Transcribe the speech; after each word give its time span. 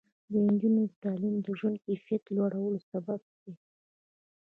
د 0.31 0.33
نجونو 0.47 0.81
تعلیم 1.03 1.35
د 1.41 1.47
ژوند 1.59 1.77
کیفیت 1.85 2.23
لوړولو 2.35 2.79
سبب 2.91 3.19
دی. 3.41 3.53